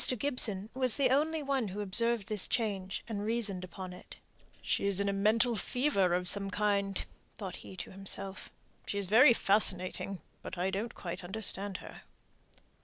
Gibson 0.17 0.71
was 0.73 0.97
the 0.97 1.11
only 1.11 1.43
one 1.43 1.67
who 1.67 1.79
observed 1.79 2.27
this 2.27 2.47
change, 2.47 3.03
and 3.07 3.23
reasoned 3.23 3.63
upon 3.63 3.93
it. 3.93 4.15
"She's 4.63 4.99
in 4.99 5.07
a 5.07 5.13
mental 5.13 5.55
fever 5.55 6.15
of 6.15 6.27
some 6.27 6.49
kind," 6.49 7.05
thought 7.37 7.57
he 7.57 7.77
to 7.77 7.91
himself. 7.91 8.49
"She's 8.87 9.05
very 9.05 9.33
fascinating, 9.35 10.19
but 10.41 10.57
I 10.57 10.71
don't 10.71 10.95
quite 10.95 11.23
understand 11.23 11.77
her." 11.85 12.01